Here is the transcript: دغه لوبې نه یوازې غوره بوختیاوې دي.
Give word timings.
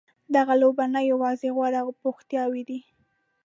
دغه 0.35 0.53
لوبې 0.61 0.85
نه 0.95 1.01
یوازې 1.11 1.49
غوره 1.55 1.81
بوختیاوې 2.01 2.63
دي. 2.69 2.79